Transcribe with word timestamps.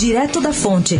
Direto 0.00 0.40
da 0.40 0.50
Fonte. 0.50 0.98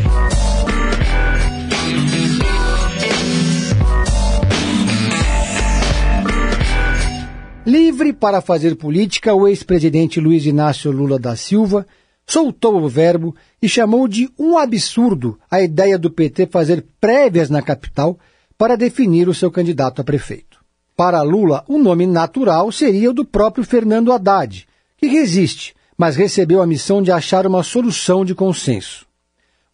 Livre 7.65 8.13
para 8.13 8.43
fazer 8.43 8.77
política, 8.77 9.35
o 9.35 9.49
ex-presidente 9.49 10.21
Luiz 10.21 10.45
Inácio 10.45 10.91
Lula 10.91 11.19
da 11.19 11.35
Silva 11.35 11.87
soltou 12.27 12.77
o 12.77 12.91
verbo 12.91 13.35
e 13.63 13.67
chamou 13.67 14.07
de 14.07 14.31
um 14.39 14.59
absurdo 14.59 15.39
a 15.51 15.63
ideia 15.63 15.99
do 15.99 16.11
PT 16.11 16.49
fazer 16.49 16.85
prévias 17.01 17.49
na 17.49 17.63
capital 17.63 18.19
para 18.59 18.77
definir 18.77 19.31
o 19.31 19.35
seu 19.35 19.51
candidato 19.51 20.03
a 20.03 20.05
prefeito. 20.05 20.59
Para 20.95 21.23
Lula, 21.23 21.65
o 21.67 21.79
nome 21.79 22.07
natural 22.07 22.71
seria 22.71 23.09
o 23.09 23.15
do 23.15 23.25
próprio 23.25 23.65
Fernando 23.65 24.13
Haddad, 24.13 24.69
que 24.99 25.07
resiste, 25.07 25.75
mas 26.01 26.17
recebeu 26.17 26.63
a 26.63 26.67
missão 26.67 27.03
de 27.03 27.13
achar 27.13 27.47
uma 27.47 27.63
solução 27.63 28.25
de 28.25 28.35
consenso. 28.35 29.05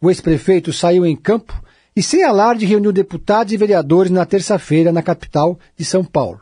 O 0.01 0.09
ex-prefeito 0.09 0.73
saiu 0.73 1.05
em 1.05 1.15
campo 1.15 1.57
e, 1.95 2.03
sem 2.03 2.21
alarde, 2.21 2.65
reuniu 2.65 2.91
deputados 2.91 3.53
e 3.53 3.55
vereadores 3.55 4.11
na 4.11 4.25
terça-feira 4.25 4.91
na 4.91 5.01
capital 5.01 5.57
de 5.77 5.85
São 5.85 6.03
Paulo. 6.03 6.41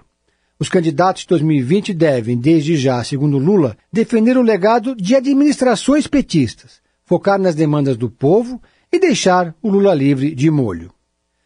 Os 0.57 0.69
candidatos 0.69 1.21
de 1.21 1.27
2020 1.27 1.93
devem, 1.93 2.35
desde 2.35 2.75
já, 2.75 3.03
segundo 3.03 3.37
Lula, 3.37 3.77
defender 3.93 4.37
o 4.37 4.41
legado 4.41 4.95
de 4.95 5.15
administrações 5.15 6.07
petistas, 6.07 6.81
focar 7.03 7.37
nas 7.37 7.53
demandas 7.53 7.95
do 7.95 8.09
povo 8.09 8.59
e 8.91 8.97
deixar 8.97 9.53
o 9.61 9.69
Lula 9.69 9.93
livre 9.93 10.33
de 10.33 10.49
molho. 10.49 10.91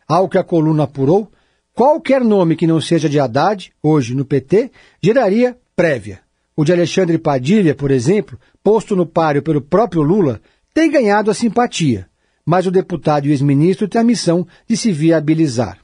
Ao 0.08 0.30
que 0.30 0.38
a 0.38 0.46
coluna 0.46 0.84
apurou, 0.84 1.30
qualquer 1.74 2.22
nome 2.22 2.56
que 2.56 2.66
não 2.66 2.80
seja 2.80 3.10
de 3.10 3.20
Haddad, 3.20 3.74
hoje 3.84 4.16
no 4.16 4.24
PT, 4.24 4.72
geraria 5.04 5.58
prévia. 5.76 6.22
O 6.60 6.66
de 6.66 6.74
Alexandre 6.74 7.18
Padilha, 7.18 7.74
por 7.74 7.90
exemplo, 7.90 8.38
posto 8.62 8.94
no 8.94 9.06
páreo 9.06 9.42
pelo 9.42 9.62
próprio 9.62 10.02
Lula, 10.02 10.42
tem 10.74 10.92
ganhado 10.92 11.32
a 11.32 11.34
simpatia, 11.34 12.10
mas 12.46 12.68
o 12.68 12.72
deputado 12.72 13.28
e 13.28 13.32
ex-ministro 13.32 13.88
tem 13.88 14.02
a 14.02 14.04
missão 14.04 14.46
de 14.68 14.76
se 14.76 14.92
viabilizar. 14.92 15.80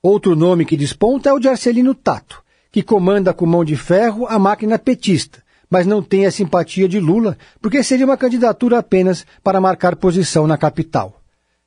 Outro 0.00 0.36
nome 0.36 0.64
que 0.64 0.76
desponta 0.76 1.30
é 1.30 1.32
o 1.32 1.40
de 1.40 1.48
Arcelino 1.48 1.92
Tato, 1.92 2.40
que 2.70 2.84
comanda 2.84 3.34
com 3.34 3.46
mão 3.46 3.64
de 3.64 3.74
ferro 3.74 4.24
a 4.28 4.38
máquina 4.38 4.78
petista, 4.78 5.42
mas 5.68 5.88
não 5.88 6.00
tem 6.00 6.24
a 6.24 6.30
simpatia 6.30 6.88
de 6.88 7.00
Lula, 7.00 7.36
porque 7.60 7.82
seria 7.82 8.06
uma 8.06 8.16
candidatura 8.16 8.78
apenas 8.78 9.26
para 9.42 9.60
marcar 9.60 9.96
posição 9.96 10.46
na 10.46 10.56
capital. 10.56 11.20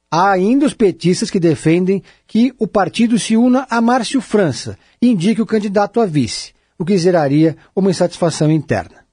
Há 0.10 0.32
ainda 0.32 0.66
os 0.66 0.74
petistas 0.74 1.30
que 1.30 1.42
defendem 1.42 2.02
que 2.26 2.54
o 2.58 2.68
partido 2.68 3.20
se 3.20 3.36
una 3.36 3.68
a 3.70 3.82
Márcio 3.82 4.22
França 4.22 4.80
e 5.02 5.10
indique 5.10 5.42
o 5.42 5.46
candidato 5.46 6.00
a 6.00 6.06
vice, 6.06 6.56
o 6.78 6.86
que 6.86 6.98
geraria 6.98 7.56
uma 7.76 7.90
insatisfação 7.90 8.52
interna. 8.52 9.06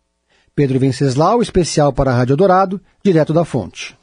Pedro 0.54 0.78
Venceslau, 0.78 1.40
especial 1.40 1.92
para 1.92 2.10
a 2.10 2.14
Rádio 2.14 2.36
Dourado, 2.36 2.80
direto 3.02 3.32
da 3.32 3.44
fonte. 3.44 3.96